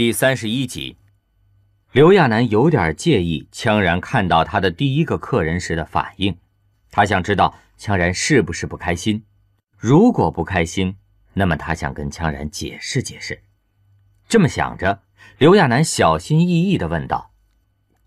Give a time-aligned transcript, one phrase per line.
[0.00, 0.96] 第三十一集，
[1.92, 6.34] 刘亚楠有点介意羌然看到他的第一个客人时的反应，
[6.90, 9.22] 他想知道羌然是不是不开心。
[9.76, 10.96] 如果不开心，
[11.34, 13.42] 那么他想跟羌然解释解释。
[14.26, 15.02] 这么想着，
[15.36, 17.32] 刘亚楠小心翼翼地问道：“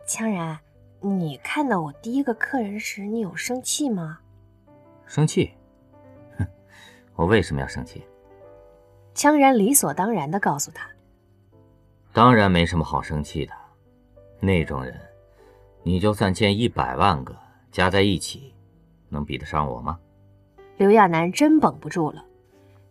[0.09, 0.59] 羌然，
[0.99, 4.17] 你看到我第一个客人时，你有生气吗
[5.05, 5.51] ？”“生气？
[6.39, 6.47] 哼，
[7.13, 8.01] 我为什么要生气？”
[9.13, 10.89] 羌然理所当然地告诉他。
[12.13, 13.53] 当然没什么好生气的，
[14.39, 14.95] 那种人，
[15.81, 17.35] 你就算见一百万个
[17.71, 18.53] 加在一起，
[19.09, 19.97] 能比得上我吗？
[20.77, 22.23] 刘亚楠真绷不住了，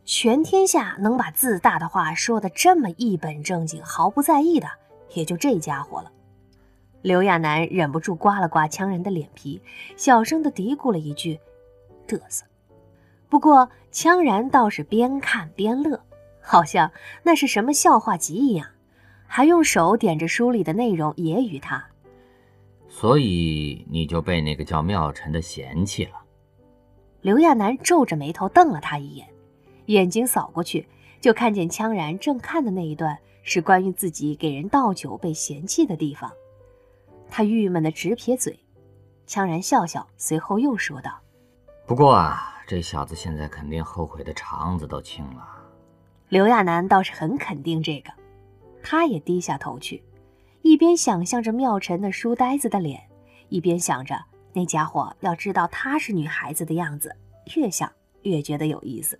[0.05, 4.69] 全天下能把自大的话说的这么一本正经、毫不在意的，
[5.15, 6.11] 也就这家伙了。
[7.01, 9.63] 刘亚楠忍不住刮了刮羌人的脸皮，
[9.97, 11.39] 小声的嘀咕了一句
[12.09, 12.45] ：“嘚瑟。”
[13.31, 16.01] 不过羌然倒是边看边乐，
[16.41, 16.91] 好像
[17.23, 18.67] 那是什么笑话集一样。
[19.35, 21.83] 还用手点着书里的内容揶揄他，
[22.87, 26.23] 所以你就被那个叫妙晨的嫌弃了。
[27.23, 29.27] 刘亚楠皱着眉头瞪了他一眼，
[29.87, 30.87] 眼睛扫过去，
[31.19, 36.31] 就看见羌然正看的那一段是关于自己给人倒酒被嫌弃的地方。
[37.31, 38.59] 他郁闷的直撇嘴，
[39.27, 41.19] 羌然笑笑，随后又说道
[41.89, 45.49] ：“不过啊，这小子现在肯定后悔的肠子都青了。”
[46.29, 48.13] 刘亚楠倒是很肯定这个。
[48.83, 50.03] 他也低下头去，
[50.63, 53.01] 一边想象着妙晨那书呆子的脸，
[53.49, 54.21] 一边想着
[54.53, 57.15] 那家伙要知道她是女孩子的样子，
[57.57, 57.91] 越想
[58.23, 59.19] 越觉得有意思。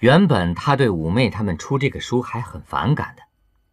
[0.00, 3.22] 原本他对五妹他们出这个书还很反感的，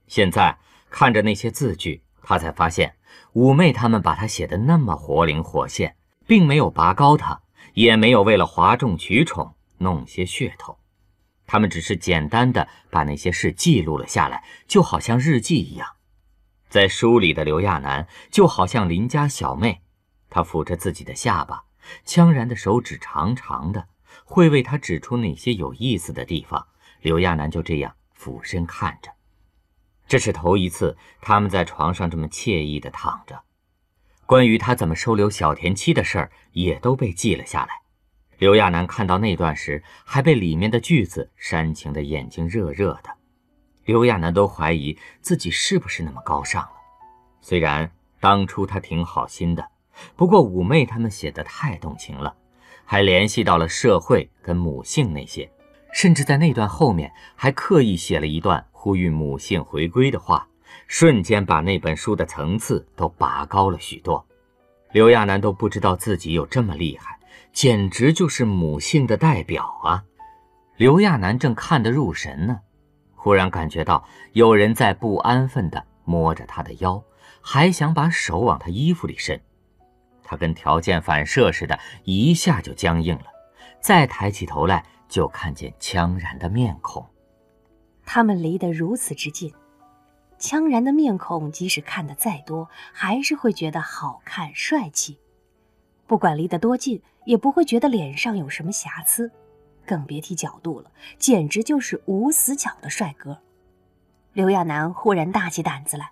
[0.08, 0.58] 现在
[0.89, 2.94] 看着那些字句，他才发现
[3.33, 5.95] 五妹他们把他写的那么活灵活现，
[6.27, 7.42] 并没有拔高他，
[7.73, 10.77] 也没有为了哗众取宠弄些噱头。
[11.52, 15.86] 他们只是简单的把那些事记录了下来，就好像日记一样。
[16.70, 19.82] 在书里的刘亚楠就好像邻家小妹，
[20.30, 21.64] 她抚着自己的下巴，
[22.06, 23.90] 羌然的手指长长的，
[24.23, 26.67] 会为他指出哪些有意思的地方。
[27.02, 29.11] 刘亚楠就这样俯身看着。
[30.08, 33.44] 这是头一次他们在床上这么惬意的躺着。
[34.26, 37.82] 关于他怎么收留小田七的事儿，也都被记了下来。
[38.42, 43.12] 刘亚楠看到那段时，还被里面的句子煽情的眼睛热热的。
[43.86, 46.72] 刘亚楠都怀疑自己是不是那么高尚了。
[47.40, 49.64] 虽然当初他挺好心的，
[50.16, 52.36] 不过五妹他们写的太动情了，
[52.84, 55.48] 还联系到了社会跟母性那些，
[55.94, 60.48] 甚至在那段后面还刻意写了一段呼吁母性回归的话，
[60.88, 64.26] 瞬间把那本书的层次都拔高了许多。
[64.94, 67.20] 刘亚楠都不知道自己有这么厉害。
[67.54, 70.04] 简直就是母性的代表啊！
[70.78, 72.62] 刘亚楠正看得入神呢，
[73.14, 74.04] 忽然感觉到
[74.34, 77.04] 有人在不安分地摸着他的腰，
[77.42, 79.40] 还想把手往他衣服里伸。
[80.23, 83.26] 他跟条件反射似的，一下就僵硬了。
[83.82, 87.06] 再抬起头来，就看见羌然的面孔。
[88.06, 89.54] 他们离得如此之近，
[90.40, 95.20] 羌然的面孔，即使看得再多，还是会觉得好看帅气。
[96.08, 99.32] 不管离得多近，也不会觉得脸上有什么瑕疵，
[99.86, 103.37] 更别提角度了，简直就是无死角的帅哥。
[104.33, 106.10] 刘亚楠忽然大起胆子来，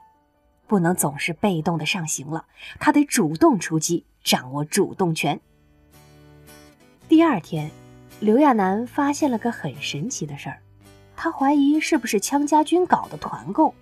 [0.67, 2.45] 不能总是被动的上行了，
[2.79, 5.39] 他得主动出击，掌握主动权。
[7.07, 7.71] 第二天，
[8.19, 10.61] 刘亚楠发现了个很神奇的事儿，
[11.15, 13.73] 他怀疑是不是羌家军搞的团购，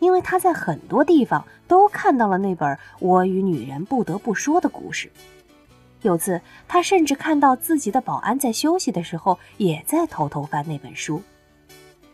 [0.00, 2.68] 因为他在很多地方都看到了那本
[2.98, 5.08] 《我与女人不得不说的故事》。
[6.02, 11.22] 有次，他甚至看到自己的保安在休息的时候，也在偷偷翻那本书。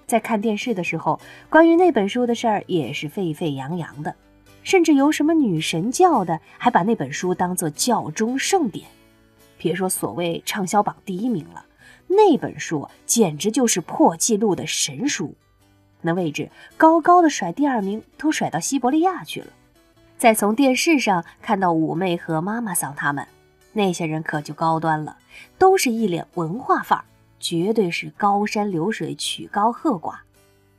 [0.07, 4.15] 在看电视的时候，关于那本书的事儿也是沸沸扬扬的，
[4.63, 8.87] 甚至有什么女神教的，还把那本书当做教中圣典。
[9.59, 11.65] 别说所谓畅销榜第一名了，
[12.07, 15.35] 那本书简直就是破纪录的神书，
[16.03, 19.47] 那位置高高的甩第二名都甩到西伯利亚去了。
[20.19, 23.27] 再从电视上看到五妹和妈妈桑他们。
[23.75, 25.19] 那些人可就高端了，
[25.59, 27.05] 都是一脸文化范儿，
[27.39, 30.15] 绝对是高山流水曲高和寡。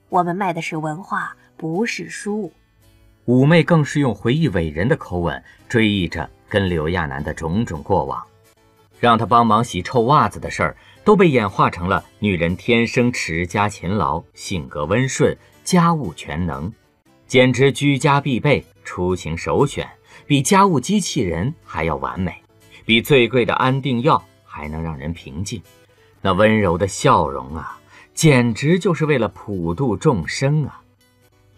[0.09, 2.51] 我们卖的是文化，不是书。
[3.25, 8.23] 五妹更是用回忆伟人的口吻追忆着跟刘亚楠的种种过往，
[8.99, 16.71] 让他帮忙洗臭袜子的事儿都被演化成了女人天生持家勤劳，性格温顺，家务全能，
[17.27, 19.89] 简直居家必备，出行首选，
[20.25, 22.44] 比家务机器人还要完美。
[22.85, 25.61] 比最贵的安定药还能让人平静，
[26.21, 27.79] 那温柔的笑容啊，
[28.13, 30.81] 简直就是为了普度众生啊！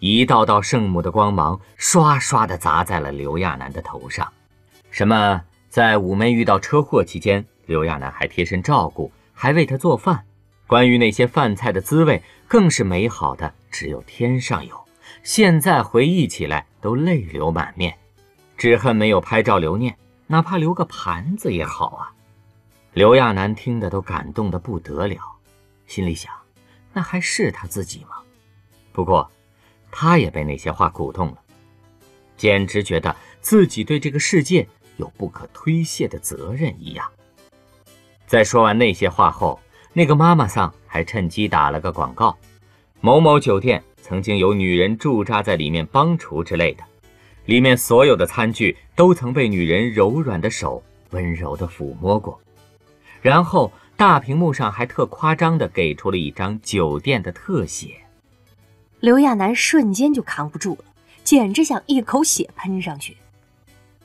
[0.00, 4.32] 一道道圣母的光芒刷刷地砸在了刘亚楠的头上。
[4.90, 10.24] 什么，在五妹遇到车祸期间，刘亚楠还贴身照顾，还为她做饭。
[10.66, 14.78] 关于那些饭菜的滋味，更是美好的，只有天上有。
[15.22, 17.94] 现在回忆起来，都泪流满面，
[18.56, 19.96] 只恨没有拍照留念，
[20.28, 22.12] 哪怕留个盘子也好啊。
[22.92, 25.20] 刘亚楠听得都感动得不得了，
[25.86, 26.32] 心里想：
[26.92, 28.16] 那还是他自己吗？
[28.92, 29.30] 不过，
[29.90, 31.38] 他也被那些话鼓动了，
[32.36, 37.10] 简直觉得自己对这个世界有不可推卸的责任一样。
[38.26, 39.58] 在说完那些话后，
[39.94, 42.36] 那个妈妈桑还趁机打了个广告：
[43.00, 46.84] 某某酒店曾经有女人驻扎在里面帮厨之类的，
[47.48, 52.38] 里面所有的餐具都曾被女人柔软的手温柔地抚摸过。
[53.22, 58.04] 然后大屏幕上还特夸张地给出了一张酒店的特写，
[59.00, 60.84] 刘亚楠瞬间就扛不住了，
[61.24, 63.16] 简直想一口血喷上去。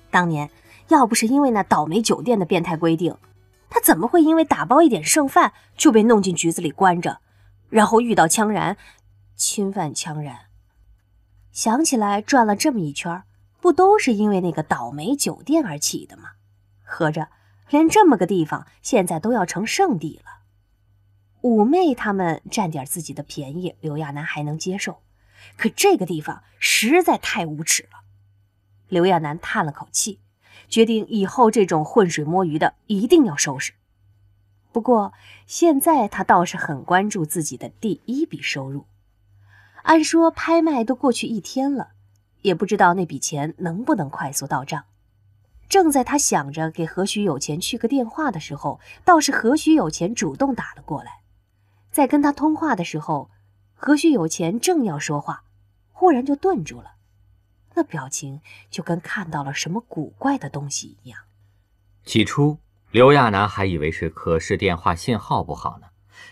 [0.10, 0.50] 当年
[0.88, 3.14] 要不是因为那倒霉酒店的变态规定，
[3.70, 7.20] 他怎么会因为打包一点剩饭就被弄进局子里关着，
[7.70, 8.78] 然后遇到枪然，
[9.36, 10.34] 侵犯枪然？
[11.52, 13.22] 想起来转了这么一圈，
[13.64, 16.32] 不都是因为那个倒霉酒店而起的吗？
[16.84, 17.30] 合着。
[17.70, 20.42] 连这么个地方，现在都要成圣地了。
[21.44, 25.02] 五妹他们占点自己的便宜，刘亚楠还能接受，
[25.56, 28.04] 可这个地方实在太无耻了。
[28.90, 30.20] 刘亚楠叹了口气，
[30.68, 33.72] 决定以后这种浑水摸鱼的一定要收拾。
[34.74, 35.14] 不过
[35.48, 38.88] 现在他倒是很关注自己的第一笔收入。
[39.84, 41.93] 按说拍卖都过去一天了，
[42.44, 44.86] 也不知道那笔钱能不能快速到账。
[45.68, 51.22] 正在他想着给何许有钱去个电话的时候，倒是何许有钱主动打了过来。
[51.90, 53.32] 在跟他通话的时候，
[53.74, 55.44] 何许有钱正要说话，
[55.92, 56.92] 忽然就顿住了，
[57.74, 61.20] 那表情就跟看到了什么古怪的东西一样。
[62.06, 62.60] 起初，
[62.92, 65.88] 刘亚楠还以为是可视电话信号不好呢，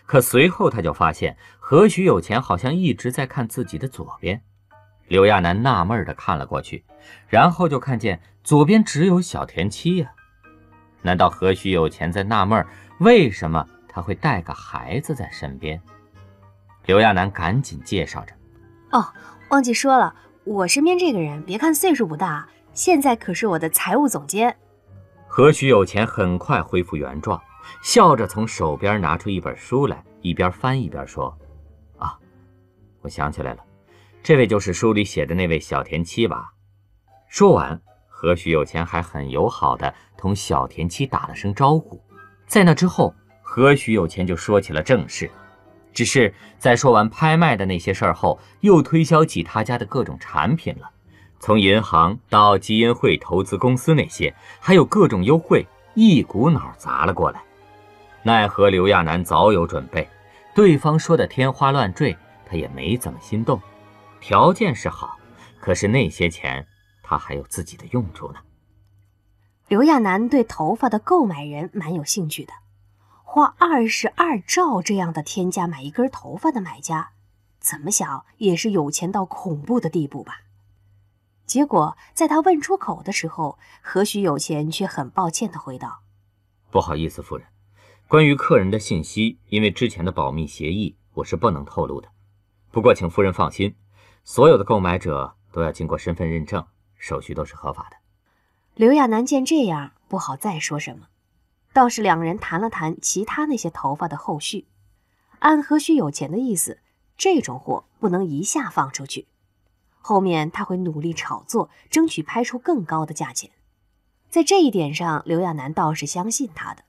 [0.05, 4.43] 可随后他就发现何许有钱好像一直在看自己的左边。
[5.11, 6.85] 刘亚楠纳闷地看了过去，
[7.27, 10.09] 然后就看见左边只有小田七呀。
[11.01, 12.65] 难道何许有钱在纳闷
[13.01, 15.81] 为什么他会带个孩子在身边？
[16.85, 18.33] 刘亚楠赶紧介绍着
[18.97, 19.05] ：“哦，
[19.49, 20.15] 忘记说了，
[20.45, 24.55] 我身边这个人，别看岁数不大，现在可是我的财务总监。”
[25.27, 27.37] 何许有钱很快恢复原状，
[27.83, 31.37] 笑着从手边拿出一本书来，一边翻一边说
[31.99, 32.17] ：“啊，
[33.01, 33.61] 我想起来了。”
[34.23, 36.51] 这位就是书里写的那位小田七吧？
[37.27, 41.99] 说完，何许有钱还很友好的同小田七打了声招呼。
[42.45, 45.29] 在那之后，何许有钱就说起了正事，
[45.91, 50.87] 只是在说完拍卖的那些事儿后，又推销起他家的各种产品了，
[51.39, 55.65] 从银行到基因会投资公司那些，还有各种优惠，
[55.95, 57.41] 一股脑砸了过来。
[58.21, 60.07] 奈何刘亚楠早有准备，
[60.53, 62.15] 对方说的天花乱坠，
[62.45, 63.59] 他也没怎么心动。
[64.21, 65.19] 条件是好，
[65.59, 66.67] 可是那些钱
[67.01, 68.39] 他还有自己的用处呢。
[69.67, 72.53] 刘亚楠对头发的购买人蛮有兴趣的，
[73.23, 77.13] 花二十二兆这样的天价买一根头发的买家，
[77.59, 80.41] 怎么想也是有钱到恐怖的地步吧？
[81.47, 86.01] 结果在他问出口的时候，何许有钱却很抱歉地回道
[86.69, 87.47] ：“不好意思，夫人，
[88.07, 92.07] 关于客人的信息，因为之前的保密协议，我是不能透露的。
[92.69, 93.75] 不过请夫人放心。”
[94.23, 96.65] 所有的购买者都要经过身份认证，
[96.97, 97.97] 手续都是合法的。
[98.75, 101.07] 刘亚楠见这样，不好再说什么，
[101.73, 104.67] 倒是两人谈了谈其他那些头发的后续。
[105.39, 106.79] 按何须有钱的意思，
[107.17, 109.27] 这种货不能一下放出去，
[109.99, 113.49] 后面他会努力炒作，争取拍出更高的价钱。
[114.29, 116.83] 在这一点上，刘亚楠倒是相信他的。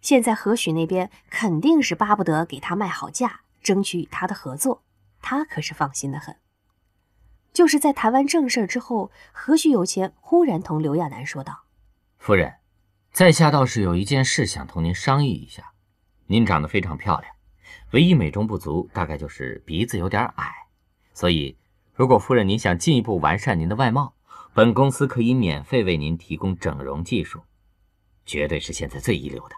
[0.00, 4.82] 现在何许那边肯定是巴不得给他卖好价，争取与他的合作。
[5.20, 6.36] 他可是放心的很。
[7.52, 11.64] 就是在谈完正事之后，何许有钱忽然同刘亚楠说道
[12.18, 12.54] ：“夫人，
[13.10, 15.72] 在下倒是有一件事想同您商议一下。
[16.26, 17.34] 您长得非常漂亮，
[17.92, 20.54] 唯一美中不足大概就是鼻子有点矮。
[21.14, 21.56] 所以，
[21.94, 24.14] 如果夫人您想进一步完善您的外貌，
[24.54, 27.40] 本公司可以免费为您提供整容技术，
[28.24, 29.56] 绝对是现在最一流的。”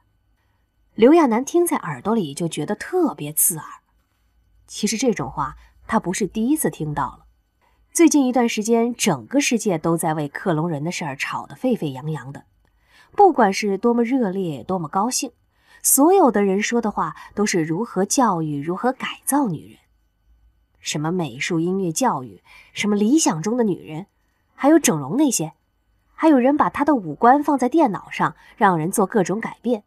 [0.95, 3.80] 刘亚楠听在耳朵里就觉得特别刺耳。
[4.71, 5.57] 其实这种话
[5.89, 7.25] 他不是第一次听到了。
[7.91, 12.45] 最近一段时间，整个世界都在为克隆人的事儿吵得沸沸扬扬的。
[13.17, 15.33] 不管是多么热烈，多么高兴，
[15.83, 19.79] 所有的人说的话都是如何教育、如何改造女人。
[20.79, 22.41] 什么美术、音乐、教育，
[22.73, 24.07] 什么理想中的女人，
[24.55, 25.53] 还有整容那些，
[26.15, 29.83] 还有人把她的五官放在电脑上，让人做各种改变。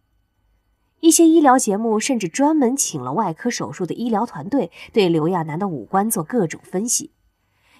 [1.03, 7.11] 一些医疗节目甚至专门请了外科手术的医疗团队，对刘亚楠的五官做各种分析，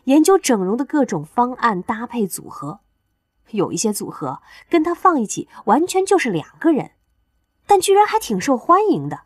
[0.04, 2.82] 研究整容的各种方案搭配组合。
[3.52, 6.92] 有一些组合跟他放一起，完全就是两个人，
[7.66, 9.22] 但居然还挺受欢迎的，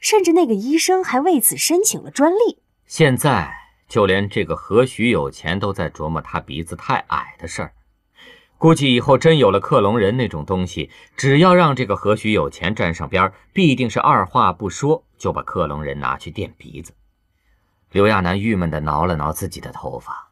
[0.00, 2.62] 甚至那个医生还为此申请了专利。
[2.86, 3.52] 现在
[3.86, 7.74] 就连这个何许有钱都在琢磨他鼻子太矮的事儿。
[8.62, 16.94] 估计以后真有了克隆人那种东西，只要让这个何许有钱沾上边，必定是二话不说就把克隆人拿去垫鼻子。
[17.90, 20.30] 刘亚楠郁闷地挠了挠自己的头发，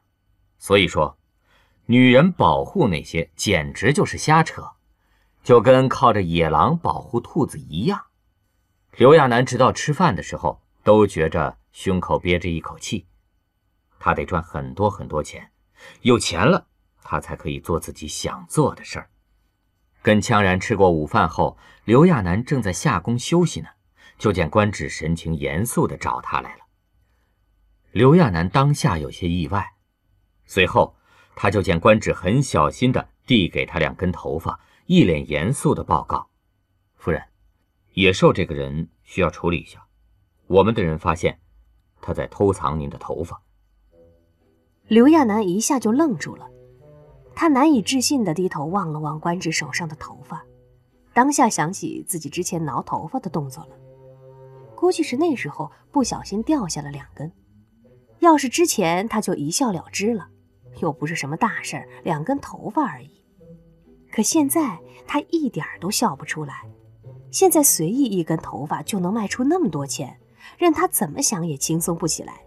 [0.59, 1.19] 所以说，
[1.87, 4.63] 女人保护那些简直就是瞎扯，
[5.43, 8.01] 就跟靠着野狼保护兔子一样。
[8.97, 13.07] 刘亚楠直到吃饭的时候都觉着胸口憋着一口气，
[13.99, 15.51] 他得赚很多很多钱，
[16.03, 16.69] 有钱了。
[17.03, 19.11] 他才可以做自己想做的事儿。
[20.03, 23.69] 跟羌然吃过午饭后，刘亚楠正在下宫休息呢，
[24.19, 26.61] 就见官职神情严肃地找他来了。
[27.93, 29.75] 刘亚楠当下有些意外，
[30.47, 30.97] 随后
[31.35, 36.31] 他就见官职很小心地递给他两根头发，一脸严肃地报告
[36.97, 37.23] ：“夫人，
[37.93, 39.85] 野兽这个人需要处理一下。
[40.47, 41.41] 我们的人发现
[42.01, 43.43] 他在偷藏您的头发。”
[44.89, 46.49] 刘亚楠一下就愣住了。
[47.35, 50.45] 他难以置信地低头望了望官职手上的头发，
[51.15, 53.71] 当下想起自己之前挠头发的动作了，
[54.75, 57.33] 估计是那时候不小心掉下了两根。
[58.19, 60.29] 要是之前他就一笑了之了，
[60.81, 63.11] 又不是什么大事儿，两根头发而已。
[64.13, 66.69] 可现在他一点都笑不出来，
[67.31, 70.21] 现在随意一根头发就能卖出那么多钱，
[70.59, 72.43] 任他怎么想也轻松不起来。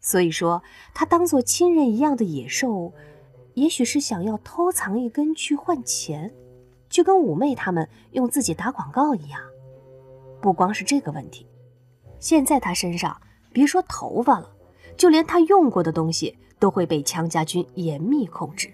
[0.00, 0.62] 所以说，
[0.94, 2.92] 他当做亲人一样的野兽。
[3.58, 6.32] 也许是想要偷藏一根去换钱，
[6.88, 9.40] 就跟五妹他们用自己打广告一样。
[10.40, 11.44] 不光是这个问题，
[12.20, 13.20] 现在他身上
[13.52, 14.48] 别说头发了，
[14.96, 18.72] 就连他用过的东西都会被羌家军严密控制。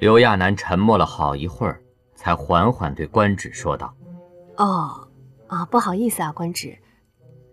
[0.00, 1.80] 刘亚楠沉默了好一会儿，
[2.16, 3.94] 才缓缓对官职说道
[4.58, 5.06] ：“哦，
[5.46, 6.76] 啊，不好意思啊，官职，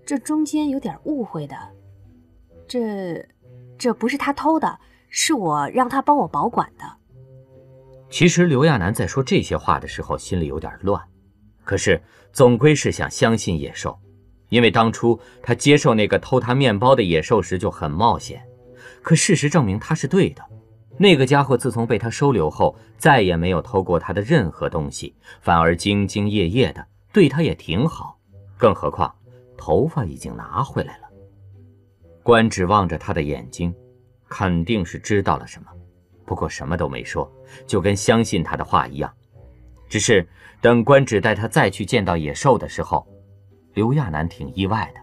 [0.03, 1.55] 这中间有点误会的。
[2.67, 3.23] 这，
[3.77, 4.79] 这不是他偷的。”
[5.09, 6.85] 是我让他帮我保管的。
[8.09, 11.03] 其实刘亚楠在说这些话的时候，心里有点乱，
[11.63, 12.01] 可是
[12.31, 13.99] 总归是想相信野兽，
[14.49, 18.41] 因为当初他接受那个偷他面包的野兽时就很冒险。
[19.03, 20.43] 可事实证明他是对的，
[20.97, 28.17] 那个家伙自从被他收留后，再也没有偷过他的任何东西，反而兢兢业业的，对他也挺好。
[28.57, 29.15] 更何况
[29.55, 31.07] 头发已经拿回来了。
[32.23, 33.73] 关指望着他的眼睛。
[34.29, 35.71] 肯定是知道了什么，
[36.25, 37.29] 不过什么都没说，
[37.65, 39.12] 就跟相信他的话一样。
[39.89, 40.25] 只是
[40.62, 43.07] 等官职带他再去见到野兽的时候，
[43.74, 45.01] 刘亚楠挺意外的。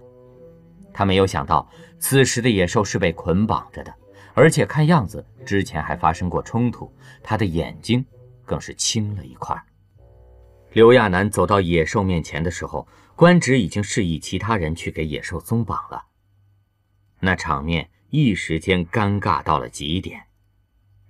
[0.95, 1.69] 他没有想到
[1.99, 3.93] 此时的野兽是被捆绑着的，
[4.33, 6.91] 而且看样子之前还发生过冲突。
[7.23, 8.07] 他的眼睛
[8.45, 9.61] 更是青了一块。
[10.73, 16.05] 刘亚楠走到野兽面前的时候，官职已经示意其他人去给野兽松绑了。
[17.19, 17.91] 那场面。
[18.17, 20.23] 一时间尴尬到了极点，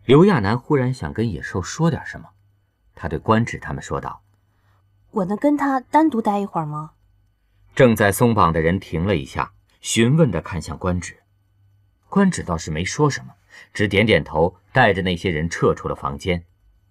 [0.06, 2.30] 刘亚楠忽然想跟野兽说点什么，
[2.96, 4.24] 他对官职他们说道
[5.12, 6.94] ：“我能跟他单独待一会儿吗？”
[7.76, 11.22] 正在松绑的人停了一下，询问的看向官职，
[12.08, 13.34] 官职倒是没说什么，
[13.72, 16.44] 只点点头，带着那些人撤出了房间。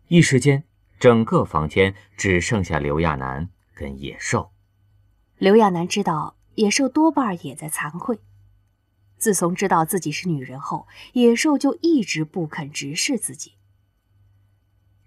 [0.08, 0.64] 一时间，
[0.98, 4.54] 整个房间只剩下刘亚楠跟野兽。
[5.38, 8.22] 刘亚楠知道野兽多半也在惭愧。
[9.18, 13.54] 自从知道自己是女人后，野兽就一直不肯直视自己。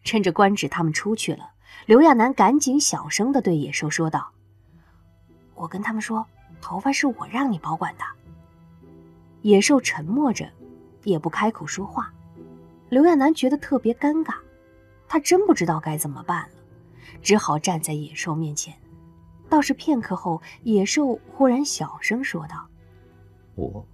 [0.03, 1.51] 趁着官职他们出去了，
[1.87, 4.33] 刘亚楠赶紧小声的对野兽说道
[5.55, 6.27] ：“我跟他们说，
[6.61, 8.05] 头发是我让你保管的。”
[9.43, 10.51] 野兽沉默着，
[11.05, 12.13] 也不开口说话。
[12.89, 14.35] 刘亚楠觉得特别尴尬，
[15.07, 16.55] 他真不知道该怎么办了，
[17.23, 18.75] 只好站在野兽面前。
[19.49, 22.67] 倒是片刻后，野兽忽然小声说道
[23.55, 23.87] ：“我。”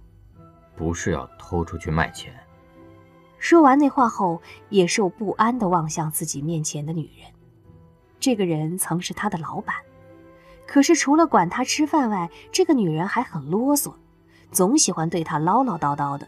[0.75, 2.33] 不是要偷出去卖钱。
[3.37, 7.31] 说完那话后，野兽不安地望向自己面前的女人。
[8.19, 9.75] 这个人曾是他的老板，
[10.65, 13.93] 可是除了管他吃饭外，这个女人还很啰嗦，
[14.51, 16.27] 总喜欢对他唠唠叨叨的。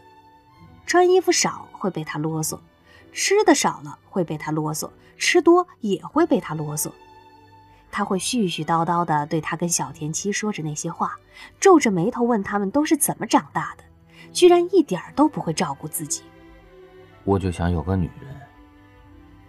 [0.86, 2.60] 穿衣服少会被他啰嗦，
[3.12, 6.92] 吃的少了会被他啰嗦，吃多也会被他啰嗦。
[7.90, 11.16] 他会絮絮叨叨地对他跟小田七说着那些话，
[11.58, 13.84] 皱着眉头问他们都是怎么长大的。
[14.32, 16.22] 居然一点都不会照顾自己。
[17.24, 18.34] 我就想有个女人，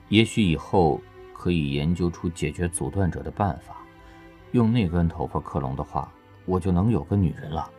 [0.09, 0.99] 也许以后
[1.33, 3.77] 可以研究出解决阻断者的办法。
[4.51, 6.11] 用那根头发克隆的话，
[6.45, 7.69] 我就能有个女人了。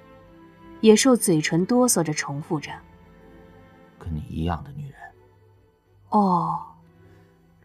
[0.81, 2.71] 野兽嘴唇哆嗦着重复着
[3.99, 4.95] ：“跟你一样的女人。”
[6.11, 6.59] 哦，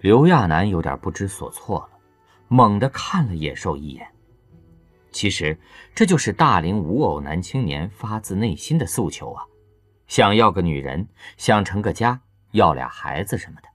[0.02, 2.00] 刘亚楠有点不知所措了，
[2.48, 4.08] 猛地看了野兽一眼。
[5.16, 5.58] 其实
[5.96, 9.46] 这就是大龄无偶男青年发自内心的诉求啊，
[10.08, 11.08] 想要个女人，
[11.38, 12.20] 想成个家，
[12.52, 13.70] 要俩孩子什么的。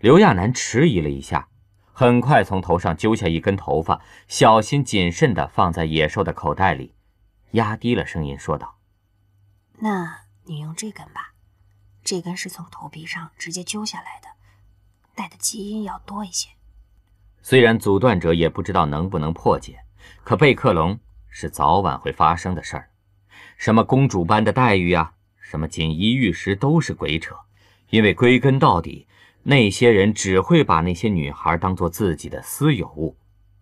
[0.00, 1.48] 刘亚楠迟疑了一下。
[1.94, 6.92] 很快从头上揪下一根头发，小心谨慎地放在野兽的口袋里，
[7.52, 8.78] 压低了声音说道
[9.78, 11.34] ：“那你用这根吧，
[12.02, 14.28] 这根是从头皮上直接揪下来的，
[15.14, 16.50] 带的基因要多一些。
[17.40, 19.83] 虽然阻断者也不知道能不能破解，
[20.22, 22.90] 可贝克隆是早晚会发生的事儿。
[23.56, 27.34] 什么公主般的待遇啊，什么锦衣玉食都是鬼扯，
[27.90, 29.06] 因为归根到底。”
[29.46, 33.14] 那些人只会把那些女孩当做自己的私有物，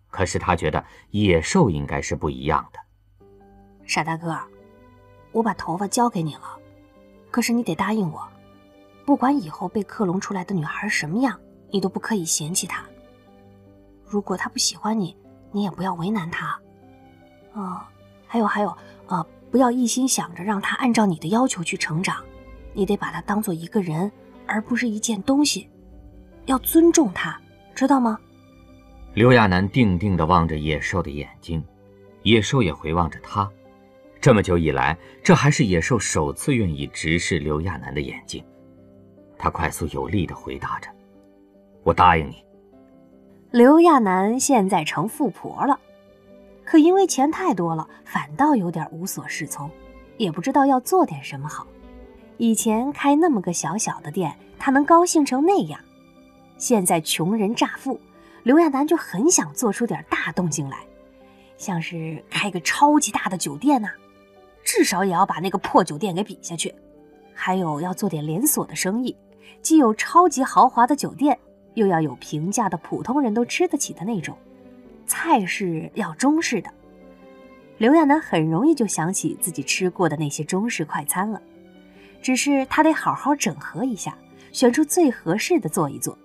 [0.09, 2.79] 可是他觉得野兽应该是不一样的。
[3.85, 4.39] 傻大个，
[5.33, 6.57] 我把头发交给你了，
[7.29, 8.25] 可是你得答应我，
[9.05, 11.37] 不管以后被克隆出来的女孩什么样，
[11.69, 12.85] 你都不可以嫌弃她。
[14.05, 15.13] 如果她不喜欢你，
[15.53, 16.59] 你也不要为难他。
[17.53, 17.79] 哦，
[18.27, 22.21] 还有还有，呃，不要一心想着让他按照你的要求去成长，
[22.73, 24.11] 你得把他当做一个人，
[24.45, 25.69] 而不是一件东西。
[26.47, 27.39] 要尊重他，
[27.73, 28.19] 知道吗？
[29.13, 31.63] 刘亚楠定定地望着野兽的眼睛，
[32.23, 33.49] 野兽也回望着他。
[34.19, 38.43] 这么久以来，这还是野兽首次愿意直视刘亚楠的眼睛。
[39.37, 40.89] 他快速有力地回答着
[41.83, 42.43] ：“我答应你。”
[43.53, 45.79] 刘亚楠现在成富婆了，
[46.65, 49.69] 可因为钱太多了，反倒有点无所适从，
[50.17, 51.67] 也不知道要做点什么好。
[52.37, 55.79] 以前开那么个小小的店，他能高兴成那样。
[56.57, 57.99] 现在穷人乍富，
[58.41, 60.79] 刘亚楠就很想做出点大动静来，
[61.55, 63.91] 像是开个超级大的酒店呐，
[64.63, 66.73] 至少也要把那个破酒店给比下去。
[67.35, 69.15] 还有要做点连锁的生意，
[69.61, 71.37] 既有超级豪华的酒店，
[71.75, 74.37] 又要有平价的普通人都吃得起的那种，
[75.05, 76.69] 菜是要中式的。
[77.77, 81.41] 刘亚楠很容易就想起自己吃过的那些中式快餐了，
[82.21, 84.17] 只是他得好好整合一下，
[84.51, 86.17] 选出最合适的做一做。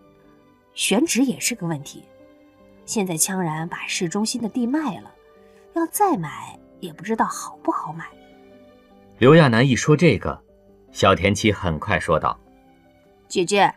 [0.74, 2.04] 选址也是个问题，
[2.84, 5.10] 现在羌然把市中心的地卖了，
[5.74, 8.04] 要再买也不知道好不好买。
[9.18, 10.40] 刘亚楠一说这个，
[10.92, 12.38] 小田七很快说道
[13.26, 13.74] ：“姐姐，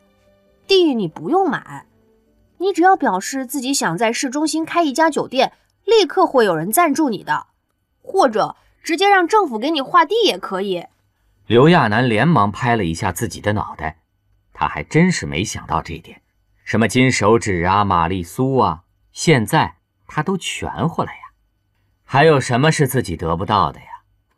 [0.79, 1.85] 地你不用买，
[2.57, 5.51] 你只要表示自己想在市中心开一家酒店，
[5.83, 7.47] 立刻会有人赞助你的，
[8.01, 10.85] 或者直接让政府给你划地也可以。”
[11.45, 13.99] 刘亚楠连忙拍了一下自己的脑袋，
[14.53, 16.21] 他还真是没想到这点。
[16.63, 19.75] 什么金手指啊，玛丽苏啊，现在
[20.07, 21.33] 他都全乎了呀！
[22.05, 23.87] 还有什么是自己得不到的呀？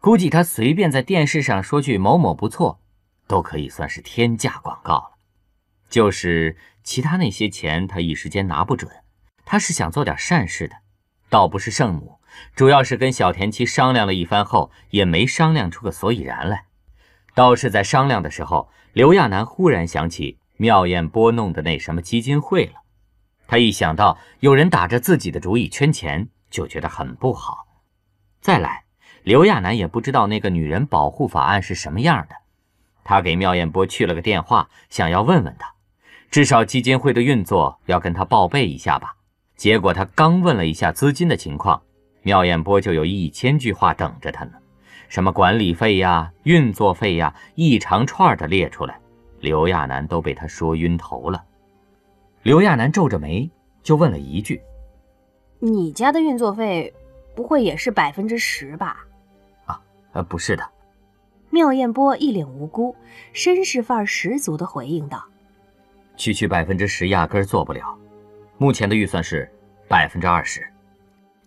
[0.01, 2.79] 估计他随便在电视上说句某某不错，
[3.27, 5.12] 都可以算是天价广告了。
[5.93, 8.91] 就是其他那些钱，他一时间拿不准。
[9.45, 10.77] 他是想做点善事的，
[11.29, 12.19] 倒不是圣母，
[12.55, 16.65] 主要是跟小田七商量了一番后，也没商量出个所以然来。
[17.35, 20.39] 倒是在商量的时候，刘亚楠忽然想起。
[20.57, 22.73] 妙艳波弄的那什么基金会了，
[23.47, 27.65] 他一想到有人打着自己的主意圈钱，就觉得很不好。
[28.39, 28.85] 再来，
[29.23, 32.35] 刘亚楠也不知道那个女人保护法案是什么样的，
[33.03, 35.72] 他给妙艳波去了个电话，想要问问他，
[36.33, 39.15] 至少基金会的运作要跟他报备一下吧。
[39.55, 41.79] 结果他刚问了一下资金的情况，
[42.23, 44.53] 妙艳波就有一千句话等着他呢，
[45.09, 48.99] 什么管理费呀、运作费呀，一长串的列出来。
[49.41, 51.43] 刘亚楠都被他说晕头了。
[52.41, 53.47] 刘亚楠皱着眉，
[53.83, 54.59] 就问了一句
[55.61, 56.91] ：“你家的运作费
[57.35, 59.05] 不会也是百分之十吧
[59.67, 59.79] ？”“啊，
[60.13, 60.67] 呃，不是的。”
[61.51, 62.95] 妙艳波一脸无辜、
[63.35, 65.23] 绅士范儿十足的回应道
[66.15, 67.97] ：“区区百分之十压根儿做不了，
[68.57, 69.51] 目前的预算是
[69.87, 70.67] 百分之二十。”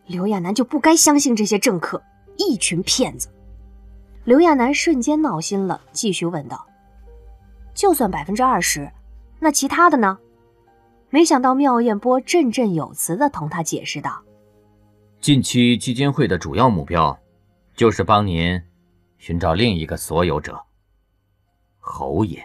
[0.07, 2.03] 刘亚楠就不该相信这些政客，
[2.37, 3.29] 一群骗子。
[4.25, 6.67] 刘亚楠瞬间闹心了，继续问道。
[7.75, 8.91] 就算百分之二十，
[9.39, 10.19] 那其他的呢？
[11.11, 14.23] 没想到妙艳波振振有词地同他解释道
[15.21, 17.17] ：“近期基金会的主要目标，
[17.75, 18.61] 就是帮您
[19.19, 20.61] 寻找另一个所有者——
[21.79, 22.45] 侯爷。”